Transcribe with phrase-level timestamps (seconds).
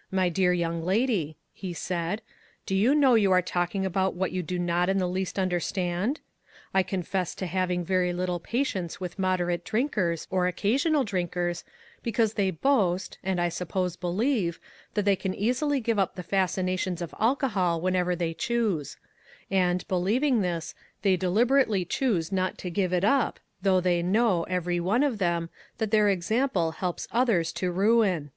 [0.20, 2.20] "My dear young lady," he said,"
[2.66, 4.66] do you know you are talking about what you do LOGIC.
[4.66, 6.20] not in the least understand?
[6.74, 11.64] I confess to having very little patience with moderate drinkers, or occasional drinkers,
[12.02, 14.60] because they boast— and, I suppose, believe—
[14.92, 18.98] that they can easily give up the fascinations of alcohol whenever they choose;
[19.50, 24.42] and, be lieving this, they deliberately choose not to give it up, though they know,
[24.42, 28.30] every one of them, that their example helps others to ruin.